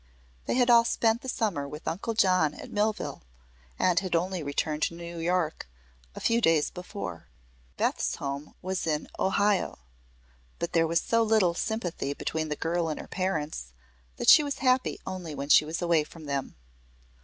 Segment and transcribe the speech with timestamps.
[0.47, 3.21] They had all spent the summer with Uncle John at Millville,
[3.77, 5.69] and had only returned to New York
[6.15, 7.27] a few days before.
[7.77, 9.77] Beth's home was in Ohio,
[10.57, 13.73] but there was so little sympathy between the girl and her parents
[14.17, 15.49] that she was happy only when
[15.81, 16.55] away from them.